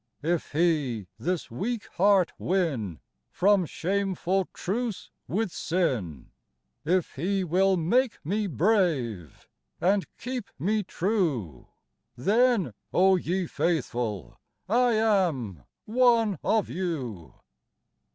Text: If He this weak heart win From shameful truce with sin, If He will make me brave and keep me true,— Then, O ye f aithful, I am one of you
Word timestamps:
If 0.23 0.53
He 0.53 1.05
this 1.19 1.51
weak 1.51 1.85
heart 1.89 2.31
win 2.39 3.01
From 3.29 3.67
shameful 3.67 4.45
truce 4.51 5.11
with 5.27 5.51
sin, 5.51 6.31
If 6.83 7.13
He 7.17 7.43
will 7.43 7.77
make 7.77 8.17
me 8.25 8.47
brave 8.47 9.47
and 9.79 10.03
keep 10.17 10.49
me 10.57 10.81
true,— 10.81 11.67
Then, 12.15 12.73
O 12.91 13.15
ye 13.15 13.43
f 13.43 13.57
aithful, 13.57 14.37
I 14.67 14.93
am 14.93 15.65
one 15.85 16.39
of 16.43 16.67
you 16.67 17.35